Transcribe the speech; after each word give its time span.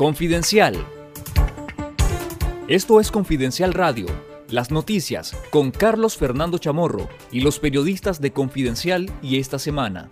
Confidencial. 0.00 0.82
Esto 2.68 3.00
es 3.00 3.10
Confidencial 3.10 3.74
Radio, 3.74 4.06
las 4.48 4.70
noticias 4.70 5.36
con 5.50 5.72
Carlos 5.72 6.16
Fernando 6.16 6.56
Chamorro 6.56 7.10
y 7.30 7.40
los 7.40 7.58
periodistas 7.58 8.18
de 8.18 8.32
Confidencial 8.32 9.10
y 9.20 9.38
esta 9.38 9.58
semana. 9.58 10.08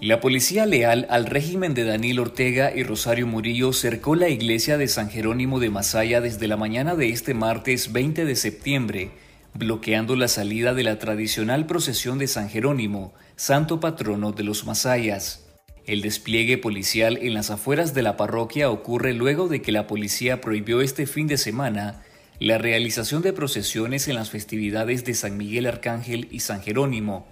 La 0.00 0.22
policía 0.22 0.64
leal 0.64 1.06
al 1.10 1.26
régimen 1.26 1.74
de 1.74 1.84
Daniel 1.84 2.20
Ortega 2.20 2.74
y 2.74 2.84
Rosario 2.84 3.26
Murillo 3.26 3.74
cercó 3.74 4.14
la 4.14 4.30
iglesia 4.30 4.78
de 4.78 4.88
San 4.88 5.10
Jerónimo 5.10 5.60
de 5.60 5.68
Masaya 5.68 6.22
desde 6.22 6.48
la 6.48 6.56
mañana 6.56 6.94
de 6.94 7.10
este 7.10 7.34
martes 7.34 7.92
20 7.92 8.24
de 8.24 8.34
septiembre, 8.34 9.10
bloqueando 9.52 10.16
la 10.16 10.28
salida 10.28 10.72
de 10.72 10.84
la 10.84 10.98
tradicional 10.98 11.66
procesión 11.66 12.16
de 12.16 12.28
San 12.28 12.48
Jerónimo, 12.48 13.12
santo 13.36 13.78
patrono 13.78 14.32
de 14.32 14.42
los 14.42 14.64
Masayas. 14.64 15.41
El 15.86 16.00
despliegue 16.00 16.58
policial 16.58 17.18
en 17.20 17.34
las 17.34 17.50
afueras 17.50 17.92
de 17.92 18.02
la 18.02 18.16
parroquia 18.16 18.70
ocurre 18.70 19.14
luego 19.14 19.48
de 19.48 19.62
que 19.62 19.72
la 19.72 19.88
policía 19.88 20.40
prohibió 20.40 20.80
este 20.80 21.06
fin 21.06 21.26
de 21.26 21.36
semana 21.36 22.02
la 22.38 22.58
realización 22.58 23.22
de 23.22 23.32
procesiones 23.32 24.06
en 24.06 24.14
las 24.14 24.30
festividades 24.30 25.04
de 25.04 25.14
San 25.14 25.36
Miguel 25.36 25.66
Arcángel 25.66 26.28
y 26.30 26.40
San 26.40 26.62
Jerónimo, 26.62 27.26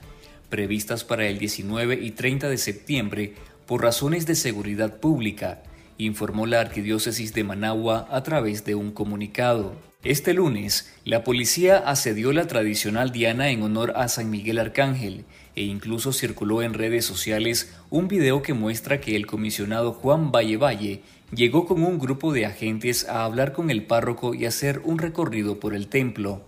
previstas 0.48 1.04
para 1.04 1.26
el 1.26 1.38
19 1.38 1.94
y 2.02 2.10
30 2.10 2.48
de 2.48 2.58
septiembre 2.58 3.34
por 3.66 3.82
razones 3.82 4.26
de 4.26 4.34
seguridad 4.34 4.98
pública, 4.98 5.62
informó 6.04 6.46
la 6.46 6.60
Arquidiócesis 6.60 7.34
de 7.34 7.44
Managua 7.44 8.08
a 8.10 8.22
través 8.22 8.64
de 8.64 8.74
un 8.74 8.92
comunicado. 8.92 9.74
Este 10.02 10.32
lunes, 10.32 10.90
la 11.04 11.24
policía 11.24 11.76
asedió 11.76 12.32
la 12.32 12.46
tradicional 12.46 13.12
diana 13.12 13.50
en 13.50 13.62
honor 13.62 13.92
a 13.96 14.08
San 14.08 14.30
Miguel 14.30 14.58
Arcángel 14.58 15.24
e 15.54 15.62
incluso 15.62 16.12
circuló 16.12 16.62
en 16.62 16.72
redes 16.72 17.04
sociales 17.04 17.74
un 17.90 18.08
video 18.08 18.40
que 18.40 18.54
muestra 18.54 19.00
que 19.00 19.14
el 19.14 19.26
comisionado 19.26 19.92
Juan 19.92 20.32
Valle 20.32 20.56
Valle 20.56 21.02
llegó 21.34 21.66
con 21.66 21.82
un 21.82 21.98
grupo 21.98 22.32
de 22.32 22.46
agentes 22.46 23.08
a 23.08 23.24
hablar 23.24 23.52
con 23.52 23.70
el 23.70 23.84
párroco 23.84 24.34
y 24.34 24.46
hacer 24.46 24.80
un 24.84 24.98
recorrido 24.98 25.60
por 25.60 25.74
el 25.74 25.88
templo. 25.88 26.46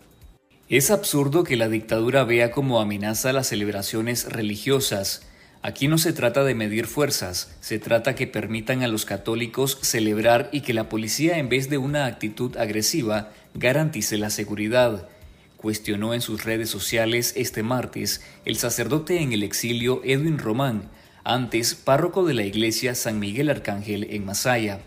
Es 0.69 0.91
absurdo 0.91 1.44
que 1.44 1.56
la 1.56 1.69
dictadura 1.69 2.25
vea 2.25 2.50
como 2.50 2.81
amenaza 2.81 3.34
las 3.34 3.48
celebraciones 3.48 4.33
religiosas. 4.33 5.28
Aquí 5.63 5.87
no 5.87 5.97
se 5.97 6.13
trata 6.13 6.43
de 6.43 6.55
medir 6.55 6.87
fuerzas, 6.87 7.57
se 7.61 7.79
trata 7.79 8.15
que 8.15 8.27
permitan 8.27 8.83
a 8.83 8.89
los 8.89 9.05
católicos 9.05 9.79
celebrar 9.81 10.49
y 10.53 10.63
que 10.63 10.75
la 10.75 10.89
policía 10.89 11.39
en 11.39 11.49
vez 11.49 11.71
de 11.71 11.79
una 11.79 12.07
actitud 12.07 12.57
agresiva 12.57 13.31
garantice 13.55 14.19
la 14.19 14.31
seguridad 14.31 15.09
cuestionó 15.63 16.13
en 16.13 16.21
sus 16.21 16.45
redes 16.45 16.69
sociales 16.69 17.33
este 17.37 17.63
martes 17.63 18.21
el 18.45 18.57
sacerdote 18.57 19.23
en 19.23 19.33
el 19.33 19.45
exilio 19.45 20.03
Edwin 20.05 20.39
Román, 20.39 20.91
antes 21.23 21.77
párroco 21.77 22.25
de 22.25 22.35
la 22.35 22.43
iglesia 22.43 22.97
San 22.97 23.21
Miguel 23.21 23.49
Arcángel 23.49 24.09
en 24.11 24.25
Masaya. 24.25 24.81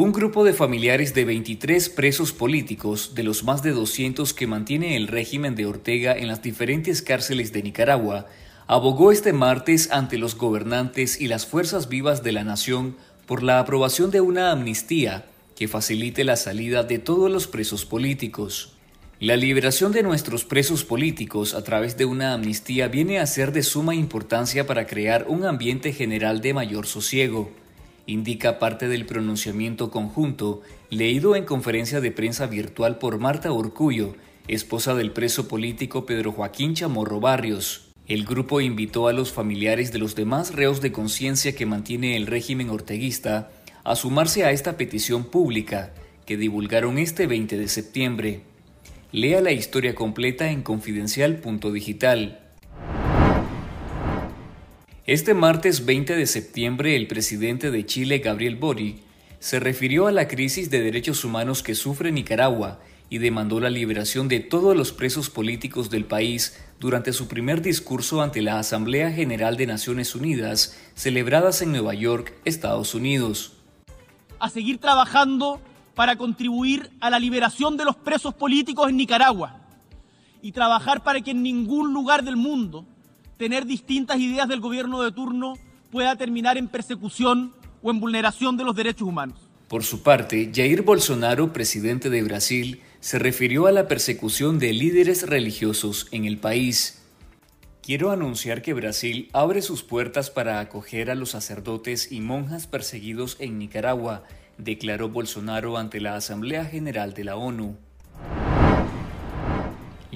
Un 0.00 0.12
grupo 0.12 0.44
de 0.44 0.52
familiares 0.52 1.12
de 1.12 1.24
23 1.24 1.88
presos 1.88 2.32
políticos, 2.32 3.16
de 3.16 3.24
los 3.24 3.42
más 3.42 3.64
de 3.64 3.72
200 3.72 4.32
que 4.32 4.46
mantiene 4.46 4.94
el 4.94 5.08
régimen 5.08 5.56
de 5.56 5.66
Ortega 5.66 6.16
en 6.16 6.28
las 6.28 6.40
diferentes 6.40 7.02
cárceles 7.02 7.52
de 7.52 7.64
Nicaragua, 7.64 8.28
abogó 8.68 9.10
este 9.10 9.32
martes 9.32 9.90
ante 9.90 10.16
los 10.16 10.36
gobernantes 10.36 11.20
y 11.20 11.26
las 11.26 11.46
fuerzas 11.46 11.88
vivas 11.88 12.22
de 12.22 12.30
la 12.30 12.44
nación 12.44 12.94
por 13.26 13.42
la 13.42 13.58
aprobación 13.58 14.12
de 14.12 14.20
una 14.20 14.52
amnistía 14.52 15.26
que 15.56 15.66
facilite 15.66 16.22
la 16.22 16.36
salida 16.36 16.84
de 16.84 17.00
todos 17.00 17.28
los 17.28 17.48
presos 17.48 17.84
políticos. 17.84 18.74
La 19.18 19.34
liberación 19.34 19.90
de 19.90 20.04
nuestros 20.04 20.44
presos 20.44 20.84
políticos 20.84 21.54
a 21.54 21.64
través 21.64 21.96
de 21.96 22.04
una 22.04 22.34
amnistía 22.34 22.86
viene 22.86 23.18
a 23.18 23.26
ser 23.26 23.50
de 23.50 23.64
suma 23.64 23.96
importancia 23.96 24.64
para 24.64 24.86
crear 24.86 25.26
un 25.26 25.44
ambiente 25.44 25.92
general 25.92 26.40
de 26.40 26.54
mayor 26.54 26.86
sosiego, 26.86 27.50
indica 28.08 28.58
parte 28.58 28.88
del 28.88 29.04
pronunciamiento 29.04 29.90
conjunto 29.90 30.62
leído 30.88 31.36
en 31.36 31.44
conferencia 31.44 32.00
de 32.00 32.10
prensa 32.10 32.46
virtual 32.46 32.96
por 32.98 33.18
Marta 33.18 33.52
Orcullo, 33.52 34.16
esposa 34.48 34.94
del 34.94 35.12
preso 35.12 35.46
político 35.46 36.06
Pedro 36.06 36.32
Joaquín 36.32 36.74
Chamorro 36.74 37.20
Barrios. 37.20 37.92
El 38.06 38.24
grupo 38.24 38.62
invitó 38.62 39.08
a 39.08 39.12
los 39.12 39.30
familiares 39.30 39.92
de 39.92 39.98
los 39.98 40.14
demás 40.14 40.54
reos 40.54 40.80
de 40.80 40.90
conciencia 40.90 41.54
que 41.54 41.66
mantiene 41.66 42.16
el 42.16 42.26
régimen 42.26 42.70
orteguista 42.70 43.50
a 43.84 43.94
sumarse 43.94 44.42
a 44.42 44.52
esta 44.52 44.78
petición 44.78 45.24
pública 45.26 45.92
que 46.24 46.38
divulgaron 46.38 46.96
este 46.96 47.26
20 47.26 47.58
de 47.58 47.68
septiembre. 47.68 48.40
Lea 49.12 49.42
la 49.42 49.52
historia 49.52 49.94
completa 49.94 50.50
en 50.50 50.62
confidencial.digital. 50.62 52.47
Este 55.08 55.32
martes 55.32 55.86
20 55.86 56.16
de 56.16 56.26
septiembre 56.26 56.94
el 56.94 57.06
presidente 57.06 57.70
de 57.70 57.86
Chile, 57.86 58.18
Gabriel 58.18 58.56
Boric, 58.56 58.98
se 59.38 59.58
refirió 59.58 60.06
a 60.06 60.12
la 60.12 60.28
crisis 60.28 60.68
de 60.68 60.82
derechos 60.82 61.24
humanos 61.24 61.62
que 61.62 61.74
sufre 61.74 62.12
Nicaragua 62.12 62.78
y 63.08 63.16
demandó 63.16 63.58
la 63.58 63.70
liberación 63.70 64.28
de 64.28 64.40
todos 64.40 64.76
los 64.76 64.92
presos 64.92 65.30
políticos 65.30 65.88
del 65.88 66.04
país 66.04 66.62
durante 66.78 67.14
su 67.14 67.26
primer 67.26 67.62
discurso 67.62 68.20
ante 68.20 68.42
la 68.42 68.58
Asamblea 68.58 69.10
General 69.10 69.56
de 69.56 69.66
Naciones 69.66 70.14
Unidas, 70.14 70.78
celebradas 70.94 71.62
en 71.62 71.72
Nueva 71.72 71.94
York, 71.94 72.34
Estados 72.44 72.94
Unidos. 72.94 73.54
A 74.38 74.50
seguir 74.50 74.76
trabajando 74.76 75.58
para 75.94 76.16
contribuir 76.16 76.90
a 77.00 77.08
la 77.08 77.18
liberación 77.18 77.78
de 77.78 77.86
los 77.86 77.96
presos 77.96 78.34
políticos 78.34 78.90
en 78.90 78.98
Nicaragua 78.98 79.58
y 80.42 80.52
trabajar 80.52 81.02
para 81.02 81.22
que 81.22 81.30
en 81.30 81.42
ningún 81.42 81.94
lugar 81.94 82.22
del 82.24 82.36
mundo 82.36 82.84
tener 83.38 83.64
distintas 83.64 84.18
ideas 84.18 84.48
del 84.48 84.60
gobierno 84.60 85.02
de 85.02 85.12
turno 85.12 85.54
pueda 85.90 86.16
terminar 86.16 86.58
en 86.58 86.68
persecución 86.68 87.54
o 87.82 87.90
en 87.90 88.00
vulneración 88.00 88.56
de 88.56 88.64
los 88.64 88.76
derechos 88.76 89.08
humanos. 89.08 89.38
Por 89.68 89.84
su 89.84 90.02
parte, 90.02 90.50
Jair 90.54 90.82
Bolsonaro, 90.82 91.52
presidente 91.52 92.10
de 92.10 92.22
Brasil, 92.22 92.82
se 93.00 93.18
refirió 93.18 93.66
a 93.66 93.72
la 93.72 93.86
persecución 93.86 94.58
de 94.58 94.72
líderes 94.72 95.26
religiosos 95.26 96.08
en 96.10 96.24
el 96.24 96.38
país. 96.38 97.02
Quiero 97.82 98.10
anunciar 98.10 98.60
que 98.60 98.74
Brasil 98.74 99.30
abre 99.32 99.62
sus 99.62 99.82
puertas 99.82 100.30
para 100.30 100.60
acoger 100.60 101.10
a 101.10 101.14
los 101.14 101.30
sacerdotes 101.30 102.10
y 102.10 102.20
monjas 102.20 102.66
perseguidos 102.66 103.36
en 103.40 103.58
Nicaragua, 103.58 104.24
declaró 104.58 105.08
Bolsonaro 105.08 105.78
ante 105.78 106.00
la 106.00 106.16
Asamblea 106.16 106.64
General 106.64 107.14
de 107.14 107.24
la 107.24 107.36
ONU. 107.36 107.78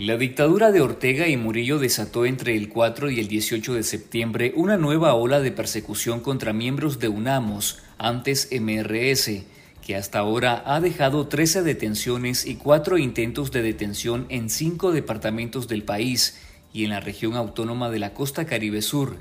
La 0.04 0.16
dictadura 0.16 0.72
de 0.72 0.80
Ortega 0.80 1.28
y 1.28 1.36
Murillo 1.36 1.78
desató 1.78 2.26
entre 2.26 2.56
el 2.56 2.68
4 2.68 3.12
y 3.12 3.20
el 3.20 3.28
18 3.28 3.74
de 3.74 3.84
septiembre 3.84 4.52
una 4.56 4.76
nueva 4.76 5.14
ola 5.14 5.38
de 5.38 5.52
persecución 5.52 6.18
contra 6.18 6.52
miembros 6.52 6.98
de 6.98 7.06
UNAMOS, 7.06 7.78
antes 7.98 8.48
MRS, 8.50 9.44
que 9.80 9.94
hasta 9.94 10.18
ahora 10.18 10.60
ha 10.66 10.80
dejado 10.80 11.28
13 11.28 11.62
detenciones 11.62 12.46
y 12.46 12.56
4 12.56 12.98
intentos 12.98 13.52
de 13.52 13.62
detención 13.62 14.26
en 14.28 14.50
5 14.50 14.90
departamentos 14.90 15.68
del 15.68 15.84
país, 15.84 16.36
y 16.72 16.82
en 16.82 16.90
la 16.90 16.98
región 16.98 17.36
autónoma 17.36 17.88
de 17.88 18.00
la 18.00 18.12
costa 18.12 18.44
Caribe 18.44 18.82
Sur, 18.82 19.18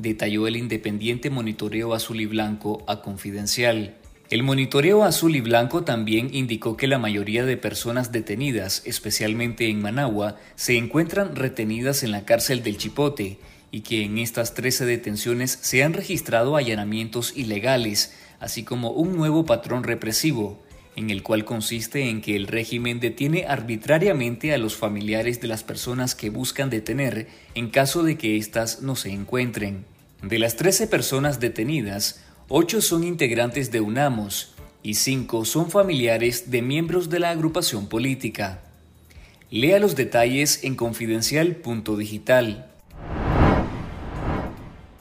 detalló 0.00 0.48
el 0.48 0.56
independiente 0.56 1.30
monitoreo 1.30 1.94
azul 1.94 2.20
y 2.20 2.26
blanco 2.26 2.82
a 2.88 3.02
Confidencial. 3.02 3.94
El 4.30 4.42
monitoreo 4.42 5.04
azul 5.04 5.36
y 5.36 5.42
blanco 5.42 5.84
también 5.84 6.30
indicó 6.32 6.78
que 6.78 6.86
la 6.86 6.98
mayoría 6.98 7.44
de 7.44 7.58
personas 7.58 8.10
detenidas, 8.10 8.82
especialmente 8.86 9.68
en 9.68 9.82
Managua, 9.82 10.36
se 10.54 10.78
encuentran 10.78 11.36
retenidas 11.36 12.02
en 12.02 12.10
la 12.10 12.24
cárcel 12.24 12.62
del 12.62 12.78
Chipote 12.78 13.38
y 13.70 13.80
que 13.80 14.02
en 14.02 14.16
estas 14.16 14.54
13 14.54 14.86
detenciones 14.86 15.58
se 15.60 15.84
han 15.84 15.92
registrado 15.92 16.56
allanamientos 16.56 17.36
ilegales, 17.36 18.14
así 18.40 18.62
como 18.62 18.92
un 18.92 19.14
nuevo 19.14 19.44
patrón 19.44 19.84
represivo, 19.84 20.58
en 20.96 21.10
el 21.10 21.22
cual 21.22 21.44
consiste 21.44 22.08
en 22.08 22.22
que 22.22 22.34
el 22.34 22.46
régimen 22.46 23.00
detiene 23.00 23.44
arbitrariamente 23.46 24.54
a 24.54 24.58
los 24.58 24.74
familiares 24.74 25.42
de 25.42 25.48
las 25.48 25.64
personas 25.64 26.14
que 26.14 26.30
buscan 26.30 26.70
detener 26.70 27.28
en 27.54 27.68
caso 27.68 28.02
de 28.02 28.16
que 28.16 28.38
éstas 28.38 28.80
no 28.80 28.96
se 28.96 29.10
encuentren. 29.10 29.84
De 30.22 30.38
las 30.38 30.56
13 30.56 30.86
personas 30.86 31.40
detenidas, 31.40 32.23
8 32.50 32.82
son 32.82 33.04
integrantes 33.04 33.70
de 33.70 33.80
UNAMOS 33.80 34.54
y 34.82 34.94
5 34.94 35.46
son 35.46 35.70
familiares 35.70 36.50
de 36.50 36.60
miembros 36.60 37.08
de 37.08 37.18
la 37.18 37.30
agrupación 37.30 37.88
política. 37.88 38.60
Lea 39.50 39.78
los 39.78 39.96
detalles 39.96 40.62
en 40.62 40.74
confidencial.digital. 40.74 42.70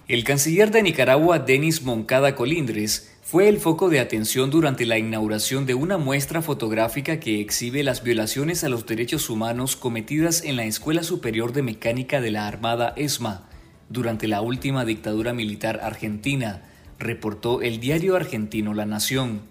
El 0.07 0.23
canciller 0.23 0.71
de 0.71 0.83
Nicaragua, 0.83 1.39
Denis 1.39 1.81
Moncada 1.81 2.33
Colindres, 2.33 3.11
fue 3.21 3.49
el 3.49 3.59
foco 3.59 3.89
de 3.89 3.99
atención 3.99 4.49
durante 4.49 4.85
la 4.85 4.97
inauguración 4.97 5.65
de 5.65 5.73
una 5.73 5.97
muestra 5.97 6.41
fotográfica 6.41 7.19
que 7.19 7.41
exhibe 7.41 7.83
las 7.83 8.03
violaciones 8.03 8.63
a 8.63 8.69
los 8.69 8.85
derechos 8.85 9.29
humanos 9.29 9.75
cometidas 9.75 10.45
en 10.45 10.55
la 10.55 10.63
Escuela 10.63 11.03
Superior 11.03 11.51
de 11.51 11.61
Mecánica 11.61 12.21
de 12.21 12.31
la 12.31 12.47
Armada 12.47 12.93
ESMA 12.95 13.49
durante 13.89 14.29
la 14.29 14.39
última 14.39 14.85
dictadura 14.85 15.33
militar 15.33 15.81
argentina, 15.83 16.69
reportó 16.99 17.61
el 17.61 17.79
diario 17.79 18.15
argentino 18.15 18.73
La 18.73 18.85
Nación. 18.85 19.41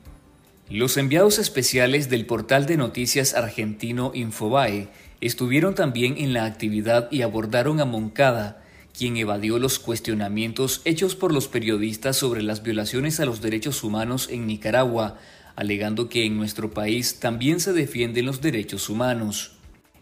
Los 0.71 0.97
enviados 0.97 1.39
especiales 1.39 2.09
del 2.09 2.25
portal 2.25 2.67
de 2.67 2.77
noticias 2.77 3.35
argentino 3.35 4.13
Infobae 4.15 4.89
estuvieron 5.21 5.75
también 5.75 6.17
en 6.19 6.33
la 6.33 6.45
actividad 6.45 7.11
y 7.11 7.23
abordaron 7.23 7.81
a 7.81 7.85
Moncada, 7.85 8.63
quien 8.97 9.17
evadió 9.17 9.59
los 9.59 9.79
cuestionamientos 9.79 10.83
hechos 10.85 11.15
por 11.15 11.33
los 11.33 11.49
periodistas 11.49 12.17
sobre 12.17 12.43
las 12.43 12.63
violaciones 12.63 13.21
a 13.21 13.25
los 13.25 13.41
derechos 13.41 13.85
humanos 13.85 14.29
en 14.31 14.47
Nicaragua, 14.47 15.19
alegando 15.57 16.09
que 16.09 16.25
en 16.25 16.37
nuestro 16.37 16.73
país 16.73 17.21
también 17.21 17.61
se 17.61 17.73
defienden 17.73 18.27
los 18.27 18.41
derechos 18.41 18.89
humanos. 18.89 19.53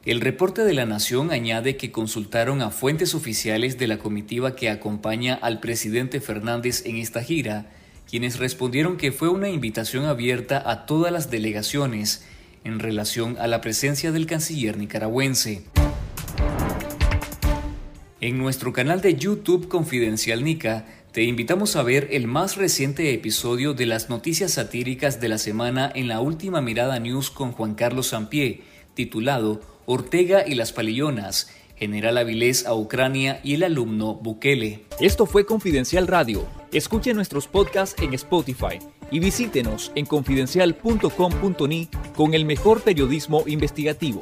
El 0.07 0.23
reporte 0.23 0.65
de 0.65 0.73
la 0.73 0.87
Nación 0.87 1.31
añade 1.31 1.77
que 1.77 1.93
consultaron 1.93 2.63
a 2.63 2.71
fuentes 2.71 3.15
oficiales 3.15 3.77
de 3.77 3.87
la 3.87 3.99
comitiva 3.99 4.57
que 4.57 4.71
acompaña 4.71 5.35
al 5.35 5.61
presidente 5.61 6.23
Fernández 6.23 6.87
en 6.87 6.97
esta 6.97 7.23
gira, 7.23 7.71
quienes 8.09 8.39
respondieron 8.39 8.97
que 8.97 9.13
fue 9.13 9.29
una 9.29 9.51
invitación 9.51 10.07
abierta 10.07 10.63
a 10.65 10.87
todas 10.87 11.13
las 11.13 11.31
delegaciones 11.31 12.25
en 12.65 12.79
relación 12.79 13.37
a 13.39 13.47
la 13.47 13.61
presencia 13.61 14.11
del 14.11 14.25
canciller 14.25 14.79
nicaragüense. 14.79 15.65
En 18.23 18.39
nuestro 18.39 18.73
canal 18.73 19.03
de 19.03 19.17
YouTube 19.17 19.69
Confidencial 19.69 20.45
Nica, 20.45 20.87
te 21.13 21.25
invitamos 21.25 21.77
a 21.77 21.83
ver 21.83 22.09
el 22.11 22.27
más 22.27 22.57
reciente 22.57 23.13
episodio 23.13 23.75
de 23.75 23.85
las 23.85 24.09
noticias 24.09 24.53
satíricas 24.53 25.21
de 25.21 25.29
la 25.29 25.37
semana 25.37 25.93
en 25.95 26.09
la 26.09 26.21
última 26.21 26.63
mirada 26.63 26.99
news 27.01 27.31
con 27.31 27.53
Juan 27.53 27.75
Carlos 27.75 28.09
Sampié, 28.09 28.63
titulado 28.95 29.61
Ortega 29.91 30.45
y 30.47 30.55
las 30.55 30.73
Palillonas, 30.73 31.51
General 31.77 32.17
Avilés 32.19 32.65
a 32.65 32.75
Ucrania 32.75 33.41
y 33.43 33.55
el 33.55 33.65
alumno 33.65 34.15
Bukele. 34.15 34.85
Esto 35.01 35.27
fue 35.27 35.45
Confidencial 35.45 36.07
Radio. 36.07 36.47
Escuche 36.73 37.13
nuestros 37.13 37.49
podcasts 37.49 38.01
en 38.01 38.15
Spotify 38.15 38.79
y 39.11 39.19
visítenos 39.19 39.91
en 39.97 40.07
confidencial.com.ni 40.07 41.89
con 42.15 42.35
el 42.35 42.45
mejor 42.45 42.83
periodismo 42.83 43.43
investigativo. 43.47 44.21